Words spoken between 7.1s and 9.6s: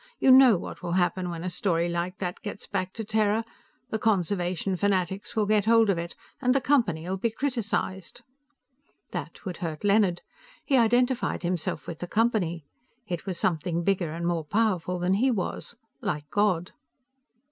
be criticized." That would